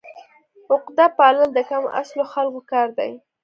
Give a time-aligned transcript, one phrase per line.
[0.71, 3.11] عقده پالل د کم اصلو خلکو کار دی.